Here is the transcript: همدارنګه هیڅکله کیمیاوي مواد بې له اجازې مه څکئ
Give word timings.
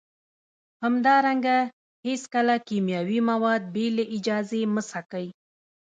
همدارنګه 0.83 1.57
هیڅکله 2.07 2.55
کیمیاوي 2.67 3.19
مواد 3.29 3.63
بې 3.73 3.85
له 3.97 4.03
اجازې 4.17 4.61
مه 4.73 4.81
څکئ 4.89 5.27